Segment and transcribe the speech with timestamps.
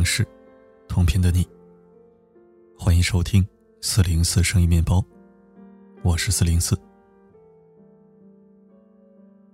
[0.00, 0.26] 城市，
[0.88, 1.46] 同频的你。
[2.74, 3.46] 欢迎收听
[3.82, 5.04] 四零四生意面包，
[6.02, 6.74] 我是四零四。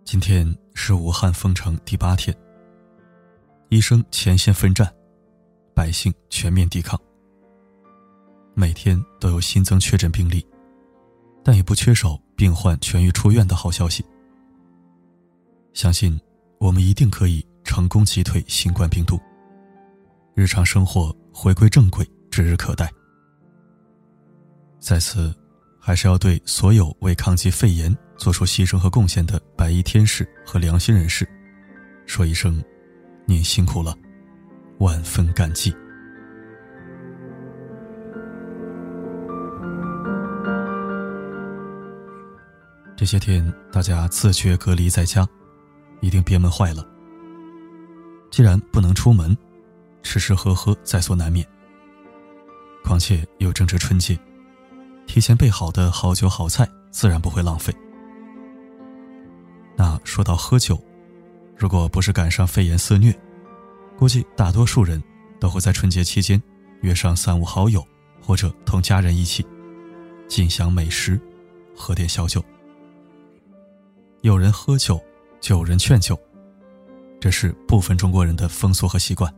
[0.04, 2.32] 今天是武汉封城第八天，
[3.70, 4.88] 医生前线奋战，
[5.74, 6.96] 百姓全面抵抗。
[8.54, 10.46] 每天都有新增确诊病例，
[11.42, 14.04] 但也不缺少病患痊愈出院的好消息。
[15.72, 16.16] 相信
[16.60, 19.18] 我们一定可以成功击退新冠病毒，
[20.36, 22.92] 日常生活回归正轨指日可待。
[24.78, 25.34] 在此，
[25.80, 31.26] 还是要对所有为抗击肺炎做出牺牲和贡献的白衣天使和良心人士，
[32.04, 32.62] 说一声：
[33.24, 33.96] 您辛苦了，
[34.78, 35.74] 万分感激。
[42.94, 45.26] 这些天，大家自觉隔离在家，
[46.02, 46.86] 一定憋闷坏了。
[48.30, 49.34] 既然不能出门，
[50.06, 51.44] 吃吃喝喝在所难免。
[52.84, 54.16] 况且又正值春节，
[55.06, 57.74] 提前备好的好酒好菜自然不会浪费。
[59.74, 60.80] 那说到喝酒，
[61.56, 63.12] 如果不是赶上肺炎肆虐，
[63.98, 65.02] 估计大多数人
[65.40, 66.40] 都会在春节期间
[66.82, 67.84] 约上三五好友，
[68.22, 69.44] 或者同家人一起，
[70.28, 71.20] 尽享美食，
[71.74, 72.42] 喝点小酒。
[74.22, 75.00] 有人喝酒，
[75.40, 76.16] 就有人劝酒，
[77.20, 79.32] 这是部分中国人的风俗和习惯。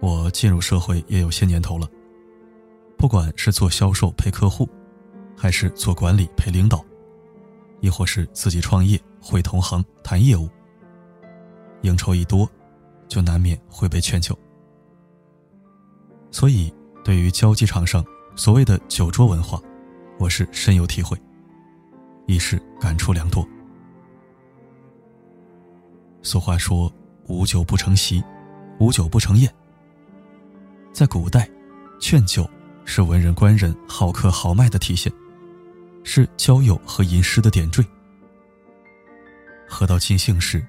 [0.00, 1.86] 我进入社会也有些年头了，
[2.96, 4.68] 不管是做销售陪客户，
[5.36, 6.84] 还是做管理陪领导，
[7.80, 10.48] 亦或是自己创业会同行谈业务，
[11.82, 12.50] 应酬一多，
[13.08, 14.36] 就难免会被劝酒。
[16.30, 16.72] 所以，
[17.04, 18.04] 对于交际场上
[18.36, 19.60] 所谓的酒桌文化，
[20.18, 21.16] 我是深有体会。
[22.26, 23.44] 亦是感触良多。
[26.22, 26.92] 俗话说
[27.26, 28.22] ：“无酒不成席，
[28.78, 29.52] 无酒不成宴。”
[30.92, 31.48] 在古代，
[31.98, 32.48] 劝酒
[32.84, 35.10] 是文人官人好客豪迈的体现，
[36.04, 37.84] 是交友和吟诗的点缀。
[39.68, 40.64] 喝到尽兴时，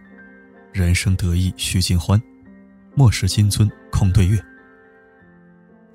[0.71, 2.21] 人生得意须尽欢，
[2.95, 4.41] 莫使金樽空对月。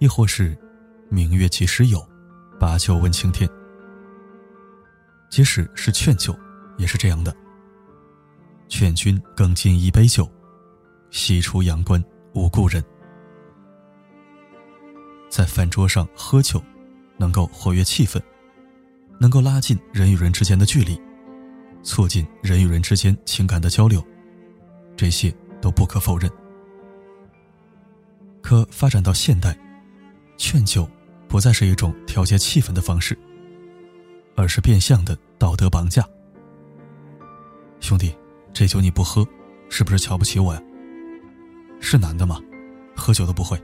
[0.01, 0.57] 亦或是，
[1.09, 2.07] 明月几时有，
[2.59, 3.49] 把酒问青天。
[5.31, 6.37] 即使是劝酒，
[6.77, 7.35] 也是这样的。
[8.69, 10.29] 劝君更尽一杯酒，
[11.11, 12.03] 西出阳关
[12.35, 12.85] 无故人。
[15.29, 16.63] 在饭桌上喝酒，
[17.17, 18.21] 能够活跃气氛，
[19.19, 21.01] 能够拉近人与人之间的距离，
[21.83, 24.05] 促进人与人之间情感的交流，
[24.97, 26.31] 这些都不可否认。
[28.43, 29.59] 可发展到现代，
[30.37, 30.89] 劝酒
[31.29, 33.19] 不再是一种调节气氛的方式。
[34.39, 36.07] 而是变相的道德绑架。
[37.81, 38.15] 兄弟，
[38.53, 39.27] 这酒你不喝，
[39.71, 40.63] 是不是瞧不起我呀？
[41.81, 42.39] 是男的吗？
[42.95, 43.59] 喝酒都不会。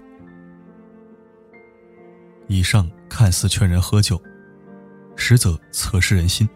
[2.49, 4.21] 以上看似劝人喝酒，
[5.17, 6.49] 实则测试人心。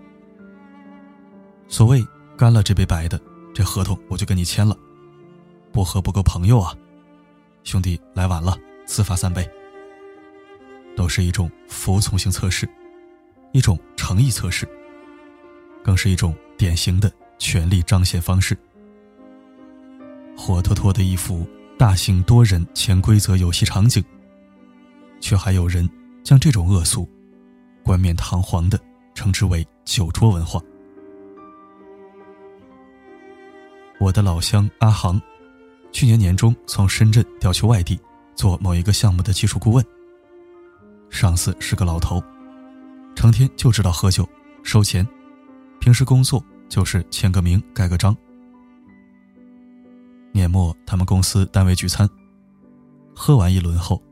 [1.68, 2.04] 所谓
[2.36, 3.20] 干了这杯白的，
[3.54, 4.76] 这合同我就跟你签了。
[5.72, 6.74] 不喝不够朋友啊，
[7.64, 9.48] 兄弟来晚了，自罚三杯。
[10.96, 12.68] 都是一种服从性测试。
[13.52, 14.68] 一种诚意测试，
[15.82, 18.56] 更是一种典型的权力彰显方式。
[20.36, 21.46] 活脱脱的一幅
[21.78, 24.04] 大型多人潜规则游戏场景，
[25.20, 25.88] 却还有人
[26.22, 27.08] 将这种恶俗
[27.82, 28.78] 冠冕堂皇的
[29.14, 30.60] 称之为酒桌文化。
[33.98, 35.20] 我的老乡阿航，
[35.90, 37.98] 去年年中从深圳调去外地
[38.34, 39.84] 做某一个项目的技术顾问，
[41.08, 42.22] 上司是个老头。
[43.14, 44.28] 成天就知道喝酒、
[44.62, 45.06] 收钱，
[45.80, 48.14] 平时工作就是签个名、盖个章。
[50.32, 52.06] 年末他们公司单位聚餐，
[53.14, 54.02] 喝完一轮后，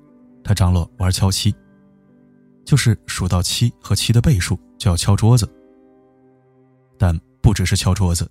[0.45, 1.53] 他张罗玩敲七，
[2.65, 5.53] 就是数到七和七的倍数就要敲桌子。
[6.97, 8.31] 但不只是敲桌子，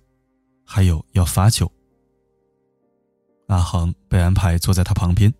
[0.64, 1.70] 还有要罚酒。
[3.48, 5.30] 阿航被安排坐在他旁边，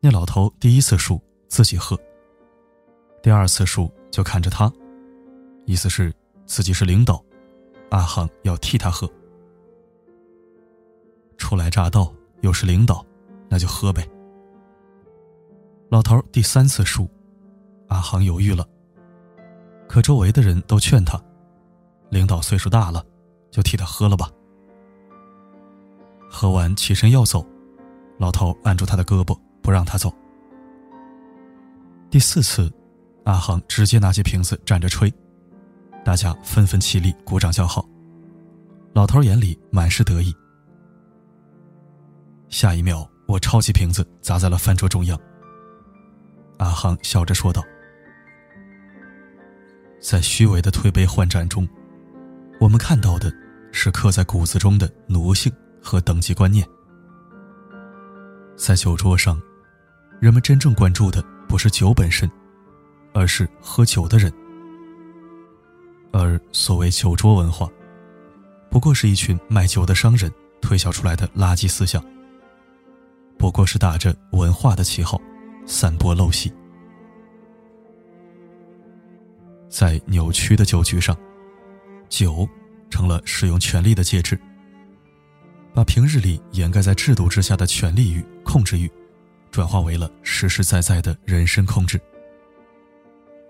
[0.00, 1.98] 那老头第一次数自己喝，
[3.22, 3.92] 第二次数。
[4.08, 4.72] 就看着他，
[5.66, 6.10] 意思是
[6.46, 7.22] 自己是领导，
[7.90, 9.06] 阿航要替他喝。
[11.36, 13.04] 初来乍到又是领导，
[13.50, 14.08] 那就喝呗。
[15.88, 17.08] 老头第三次输，
[17.88, 18.66] 阿航犹豫了，
[19.88, 21.20] 可周围的人都劝他，
[22.10, 23.04] 领导岁数大了，
[23.50, 24.30] 就替他喝了吧。
[26.28, 27.46] 喝完起身要走，
[28.18, 30.12] 老头按住他的胳膊不让他走。
[32.10, 32.72] 第四次。
[33.24, 35.12] 阿航直接拿起瓶子站着吹，
[36.04, 37.84] 大家纷纷起立鼓掌叫好。
[38.92, 40.32] 老头眼里满是得意。
[42.48, 45.18] 下一秒，我抄起瓶子砸在了饭桌中央。
[46.58, 47.62] 阿航笑着说道
[50.00, 51.68] ：“在虚伪的推杯换盏中，
[52.58, 53.30] 我们看到的
[53.72, 56.66] 是刻在骨子中的奴性和等级观念。
[58.56, 59.38] 在酒桌上，
[60.18, 62.30] 人们真正关注的不是酒本身，
[63.12, 64.32] 而是喝酒的人。
[66.12, 67.68] 而所谓酒桌文化，
[68.70, 70.32] 不过是一群卖酒的商人
[70.62, 72.02] 推销出来的垃圾思想，
[73.38, 75.20] 不过是打着文化的旗号。”
[75.66, 76.52] 散播陋习，
[79.68, 81.16] 在扭曲的酒局上，
[82.08, 82.48] 酒
[82.88, 84.38] 成了使用权力的介质，
[85.74, 88.88] 把平日里掩盖在制度之下的权力欲、控制欲，
[89.50, 92.00] 转化为了实实在在的人身控制，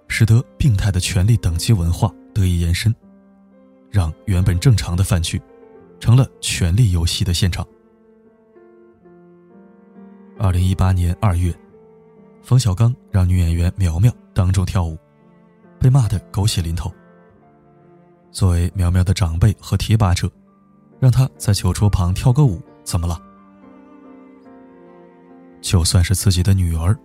[0.08, 2.94] 使得病态的权力等级文化得以延伸，
[3.90, 5.38] 让原本正常的饭局，
[6.00, 7.64] 成了权力游戏的现场。
[10.38, 11.54] 二零一八年二月。
[12.46, 14.96] 冯小刚让女演员苗苗当众跳舞，
[15.80, 16.94] 被骂得狗血淋头。
[18.30, 20.30] 作为苗苗的长辈和提拔者，
[21.00, 23.20] 让她在酒桌旁跳个舞，怎么了？
[25.60, 26.96] 就算是自己的女儿，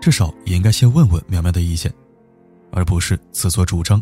[0.00, 1.92] 至少也应该先问问苗苗的意见，
[2.70, 4.00] 而不是自作主张。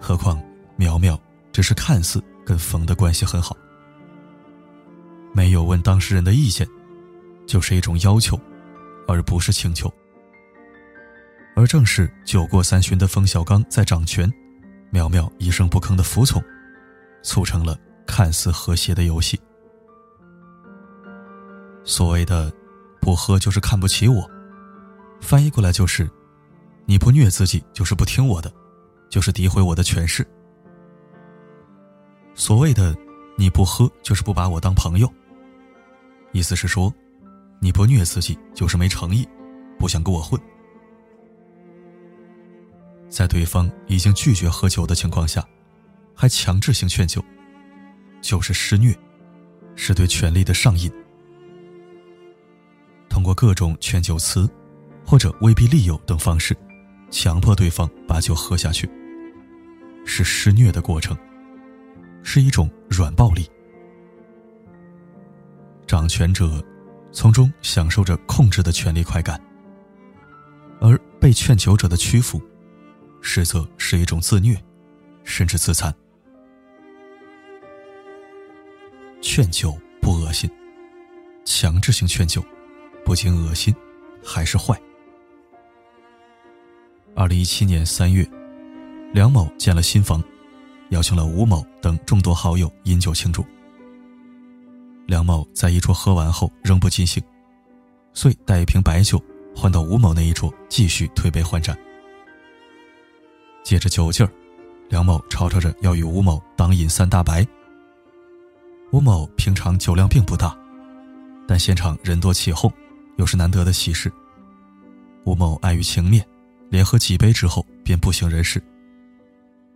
[0.00, 0.42] 何况
[0.74, 1.20] 苗苗
[1.52, 3.54] 只是看似跟冯的关系很好，
[5.34, 6.66] 没有问当事人的意见，
[7.46, 8.40] 就是一种要求。
[9.08, 9.92] 而不是请求，
[11.56, 14.32] 而正是酒过三巡的冯小刚在掌权，
[14.90, 16.42] 苗苗一声不吭的服从，
[17.22, 17.76] 促成了
[18.06, 19.38] 看似和谐的游戏。
[21.84, 22.52] 所谓的
[23.02, 24.28] “不喝就是看不起我”，
[25.20, 26.08] 翻译过来就是
[26.86, 28.52] “你不虐自己就是不听我的，
[29.10, 30.26] 就是诋毁我的权势”。
[32.34, 32.96] 所谓的
[33.36, 35.12] “你不喝就是不把我当朋友”，
[36.32, 36.92] 意思是说。
[37.64, 39.24] 你不虐自己就是没诚意，
[39.78, 40.38] 不想跟我混。
[43.08, 45.46] 在对方已经拒绝喝酒的情况下，
[46.12, 47.24] 还强制性劝酒，
[48.20, 48.92] 就是施虐，
[49.76, 50.90] 是对权力的上瘾。
[53.08, 54.50] 通过各种劝酒词，
[55.06, 56.56] 或者威逼利诱等方式，
[57.12, 58.90] 强迫对方把酒喝下去，
[60.04, 61.16] 是施虐的过程，
[62.24, 63.48] 是一种软暴力。
[65.86, 66.60] 掌权者。
[67.12, 69.40] 从中享受着控制的权利快感，
[70.80, 72.40] 而被劝酒者的屈服，
[73.20, 74.56] 实则是一种自虐，
[75.22, 75.94] 甚至自残。
[79.20, 80.50] 劝酒不恶心，
[81.44, 82.42] 强制性劝酒，
[83.04, 83.74] 不仅恶心，
[84.24, 84.80] 还是坏。
[87.14, 88.26] 二零一七年三月，
[89.12, 90.22] 梁某建了新房，
[90.88, 93.44] 邀请了吴某等众多好友饮酒庆祝。
[95.12, 97.22] 梁某在一桌喝完后仍不尽兴，
[98.14, 99.22] 遂带一瓶白酒
[99.54, 101.76] 换到吴某那一桌继续推杯换盏。
[103.62, 104.32] 借着酒劲儿，
[104.88, 107.46] 梁某吵吵着要与吴某当饮三大白。
[108.90, 110.56] 吴某平常酒量并不大，
[111.46, 112.72] 但现场人多起哄，
[113.18, 114.10] 又是难得的喜事。
[115.26, 116.26] 吴某碍于情面，
[116.70, 118.62] 连喝几杯之后便不省人事。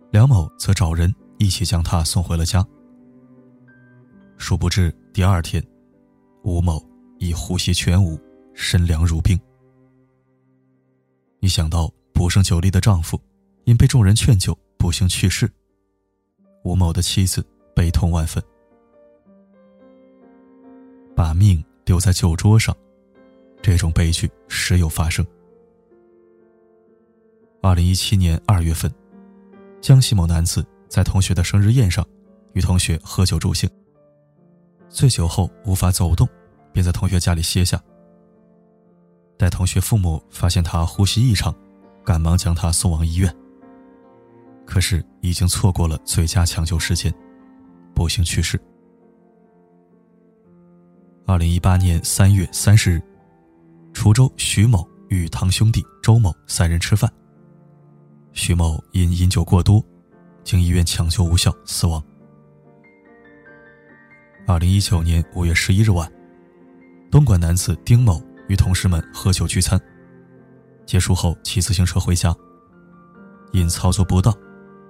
[0.09, 2.65] 梁某则找人一起将他送回了家。
[4.37, 5.61] 殊不知，第二天，
[6.43, 6.83] 吴某
[7.17, 8.19] 已呼吸全无，
[8.53, 9.37] 身凉如冰。
[11.39, 13.19] 一想到不胜酒力的丈夫
[13.65, 15.51] 因被众人劝酒不幸去世，
[16.63, 18.41] 吴某的妻子悲痛万分。
[21.15, 22.75] 把命丢在酒桌上，
[23.61, 25.25] 这种悲剧时有发生。
[27.61, 28.91] 二零一七年二月份，
[29.81, 32.07] 江西某男子在同学的生日宴上，
[32.53, 33.69] 与同学喝酒助兴。
[34.89, 36.27] 醉酒后无法走动，
[36.71, 37.81] 便在同学家里歇下。
[39.37, 41.53] 待同学父母发现他呼吸异常，
[42.03, 43.33] 赶忙将他送往医院。
[44.65, 47.13] 可是已经错过了最佳抢救时间，
[47.93, 48.59] 不幸去世。
[51.25, 53.01] 二零一八年三月三十日，
[53.93, 57.11] 滁州徐某与堂兄弟周某三人吃饭，
[58.33, 59.83] 徐某因饮酒过多，
[60.43, 62.03] 经医院抢救无效死亡。
[64.47, 66.09] 二零一九年五月十一日晚，
[67.11, 69.77] 东莞男子丁某与同事们喝酒聚餐，
[70.85, 72.33] 结束后骑自行车回家，
[73.51, 74.33] 因操作不当，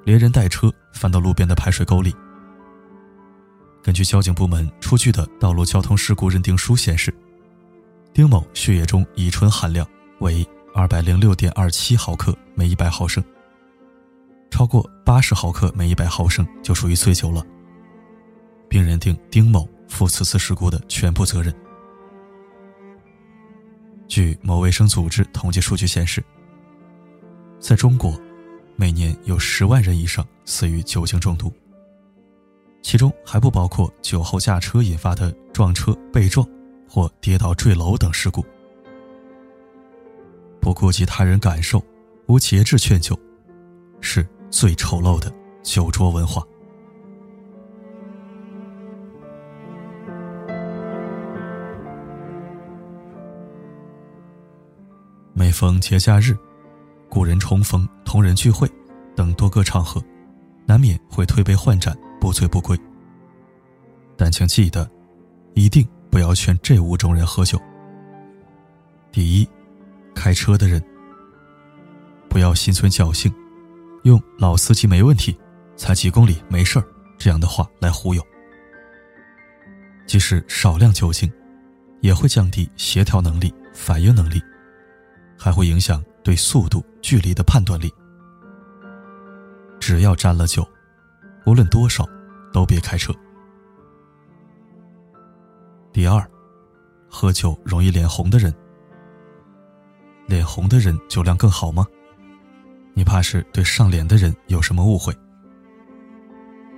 [0.06, 2.16] 连人带车翻到路边的排水沟里。
[3.82, 7.12] 根据交警部门出具的道路交通事故认定书显示，
[8.14, 9.88] 丁某血液中乙醇含量
[10.20, 13.24] 为二百零六点二七毫克每一百毫升，
[14.52, 17.44] 超过八十毫克每一百毫升就属于醉酒了。
[18.70, 21.54] 并认定丁某负此次事故的全部责任。
[24.08, 26.24] 据某卫生组织统计数据显示，
[27.60, 28.20] 在中国，
[28.76, 31.52] 每年有十万人以上死于酒精中毒，
[32.82, 36.48] 其中还不包括酒后驾车引发的撞车、被撞
[36.90, 38.46] 或跌倒坠楼等事故。
[40.62, 41.84] 不顾及他人感受，
[42.28, 43.18] 无节制劝酒，
[44.02, 45.32] 是最丑陋的
[45.64, 46.42] 酒桌文化。
[55.48, 56.38] 每逢节假日、
[57.08, 58.70] 故人重逢、同人聚会
[59.16, 60.04] 等多个场合，
[60.66, 62.78] 难免会推杯换盏、不醉不归。
[64.18, 64.92] 但请记得，
[65.54, 67.58] 一定不要劝这五种人喝酒。
[69.10, 69.48] 第一，
[70.14, 70.84] 开车的人，
[72.30, 73.34] 不要心存侥幸，
[74.04, 75.34] 用“老司机没问题，
[75.78, 76.84] 才几公里没事儿”
[77.18, 78.22] 这样的话来忽悠。
[80.06, 81.32] 即使少量酒精，
[82.02, 84.42] 也会降低协调能力、反应能力。
[85.38, 87.94] 还会影响对速度、距离的判断力。
[89.80, 90.68] 只要沾了酒，
[91.46, 92.06] 无论多少，
[92.52, 93.14] 都别开车。
[95.94, 96.28] 第二，
[97.10, 98.54] 喝酒容易脸红的人，
[100.26, 101.86] 脸红的人酒量更好吗？
[102.94, 105.16] 你怕是对上脸的人有什么误会？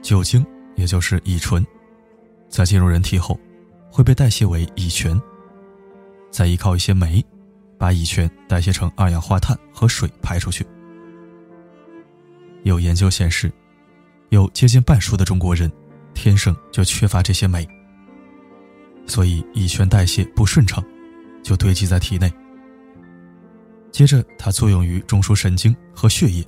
[0.02, 1.66] 酒精也就是乙醇，
[2.50, 3.40] 在进入人体后，
[3.92, 5.20] 会被代谢为乙醛，
[6.30, 7.26] 再依靠一些酶。
[7.80, 10.68] 把乙醛代谢成二氧化碳和水排出去。
[12.64, 13.50] 有研究显示，
[14.30, 15.72] 有接近半数的中国人
[16.14, 17.66] 天生就缺乏这些酶，
[19.08, 20.84] 所以乙醛代谢不顺畅，
[21.42, 22.32] 就堆积在体内。
[23.92, 26.46] 接着它作用于中枢神经和血液，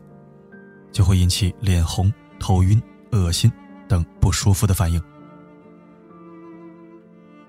[0.91, 2.79] 就会引起脸红、头晕、
[3.13, 3.49] 恶心
[3.87, 5.01] 等不舒服的反应。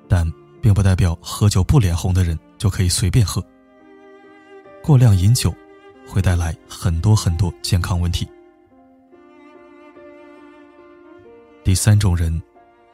[0.08, 3.44] 但并不代表喝酒不脸红的人就可以随便喝。
[4.82, 5.54] 过量饮酒
[6.04, 8.28] 会带来很多很多健康问题。
[11.62, 12.42] 第三种人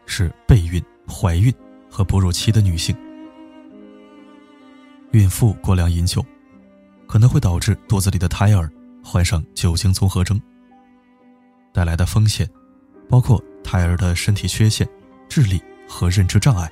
[0.05, 1.53] 是备孕、怀孕
[1.91, 2.95] 和哺乳期的女性。
[5.13, 6.23] 孕妇过量饮酒，
[7.07, 8.71] 可能会导致肚子里的胎儿
[9.03, 10.39] 患上酒精综合征，
[11.73, 12.47] 带来的风险
[13.09, 14.87] 包括胎儿的身体缺陷、
[15.27, 16.71] 智力和认知障碍。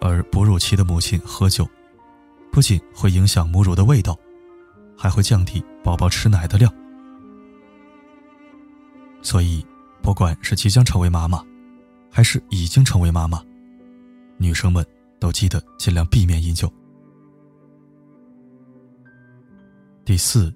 [0.00, 1.68] 而哺乳期的母亲喝酒。
[2.52, 4.16] 不仅会影响母乳的味道，
[4.94, 6.70] 还会降低宝宝吃奶的量。
[9.22, 9.64] 所以，
[10.02, 11.42] 不管是即将成为妈妈，
[12.10, 13.42] 还是已经成为妈妈，
[14.36, 14.86] 女生们
[15.18, 16.70] 都记得尽量避免饮酒。
[20.04, 20.54] 第四，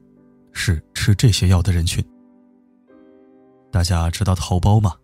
[0.52, 2.04] 是吃这些药的人群。
[3.72, 4.94] 大家知道头孢吗？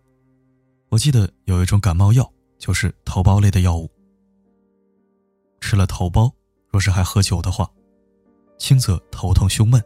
[0.89, 3.89] 我记得有一种感冒药就是头孢类的药物。
[5.59, 6.31] 吃了头孢。
[6.73, 7.69] 若是还喝酒的话，
[8.57, 9.79] 轻则头痛胸闷，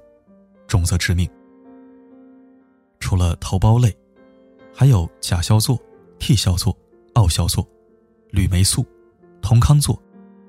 [0.67, 1.29] 重则致命。
[2.97, 3.93] 除了头孢类，
[4.73, 5.77] 还有甲硝唑、
[6.17, 6.73] 替硝唑、
[7.15, 7.67] 奥硝唑、
[8.31, 8.85] 氯霉素、
[9.41, 9.99] 酮康唑、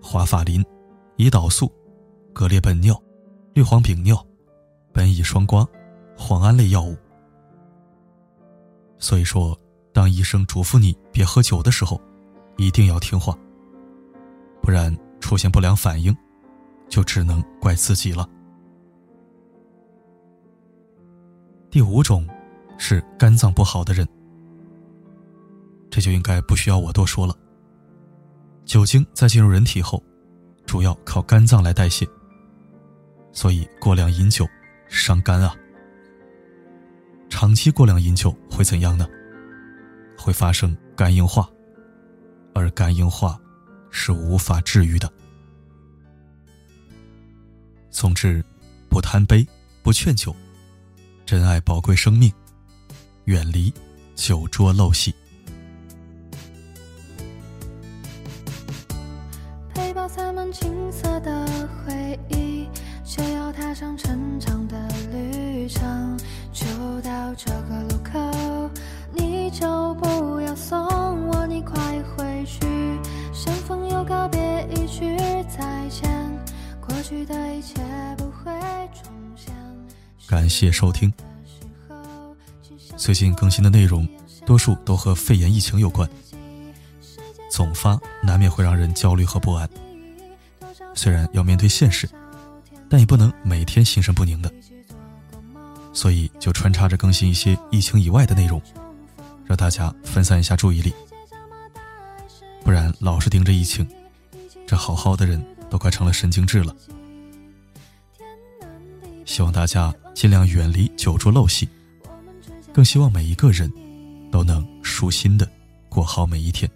[0.00, 0.64] 华法林、
[1.16, 1.72] 胰岛素、
[2.32, 2.96] 格列本脲、
[3.54, 4.24] 氯磺丙脲、
[4.94, 5.66] 苯乙双胍、
[6.16, 6.96] 磺胺类药物。
[9.00, 9.58] 所以说，
[9.92, 12.00] 当医生嘱咐你别喝酒的时候，
[12.56, 13.36] 一定要听话，
[14.62, 16.16] 不然出现不良反应。
[16.88, 18.28] 就只能怪自己了。
[21.70, 22.26] 第五种
[22.78, 24.08] 是肝脏不好的人，
[25.90, 27.36] 这就应该不需要我多说了。
[28.64, 30.02] 酒精在进入人体后，
[30.66, 32.06] 主要靠肝脏来代谢，
[33.32, 34.46] 所以过量饮酒
[34.88, 35.54] 伤肝啊。
[37.28, 39.06] 长期过量饮酒会怎样呢？
[40.18, 41.48] 会发生肝硬化，
[42.54, 43.38] 而肝硬化
[43.90, 45.10] 是无法治愈的。
[47.98, 48.44] 总之，
[48.88, 49.44] 不贪杯，
[49.82, 50.32] 不劝酒，
[51.26, 52.32] 珍爱宝贵生命，
[53.24, 53.74] 远离
[54.14, 55.12] 酒桌陋习。
[59.74, 61.44] 背包塞满青涩的
[61.84, 62.68] 回忆，
[63.04, 66.16] 就要踏上成长的旅程。
[66.52, 66.64] 就
[67.00, 68.70] 到这个路口，
[69.12, 70.78] 你就不要送
[71.30, 71.76] 我，你快
[72.16, 72.64] 回去。
[73.32, 74.38] 相逢又告别，
[74.70, 75.16] 一句
[75.48, 76.08] 再见。
[76.80, 77.47] 过去的
[80.26, 81.12] 感谢收听。
[82.96, 84.06] 最近更新的内容
[84.44, 86.08] 多数都和肺炎疫情有关，
[87.50, 89.68] 总发难免会让人焦虑和不安。
[90.94, 92.08] 虽然要面对现实，
[92.88, 94.52] 但也不能每天心神不宁的，
[95.92, 98.60] 所以就穿插着更新一些疫情以外的内容，
[99.44, 100.92] 让大家分散一下注意力。
[102.62, 103.88] 不然老是盯着疫情，
[104.66, 105.44] 这好好的人。
[105.70, 106.74] 都快成了神经质了。
[109.28, 111.68] 希望大家尽量远离酒桌陋习，
[112.72, 113.70] 更希望每一个人
[114.32, 115.46] 都能舒心的
[115.90, 116.68] 过好每一天。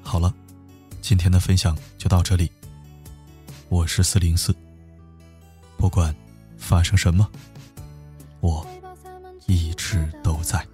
[0.00, 0.32] 好了，
[1.02, 2.48] 今天的分享就到这里。
[3.68, 4.54] 我是四零四，
[5.76, 6.14] 不管
[6.56, 7.28] 发生什么，
[8.38, 8.64] 我
[9.48, 10.64] 一直都在。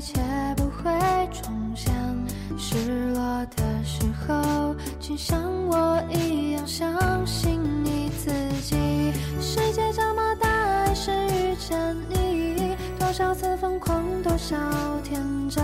[0.00, 0.18] 一切
[0.56, 0.90] 不会
[1.30, 1.92] 重现，
[2.56, 3.20] 失落
[3.54, 5.38] 的时候，请像
[5.68, 6.90] 我一样相
[7.26, 8.30] 信你自
[8.62, 9.12] 己。
[9.42, 14.56] 世界这么大，还是遇见你，多少次疯狂，多少
[15.04, 15.62] 天真，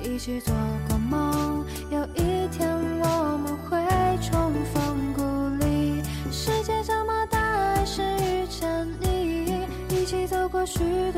[0.00, 0.54] 一起做
[0.88, 2.70] 过梦，有一天
[3.00, 3.84] 我们会
[4.22, 6.04] 重逢故里。
[6.30, 7.36] 世界这么大，
[7.74, 10.78] 还是遇见你，一起走过许
[11.10, 11.17] 多。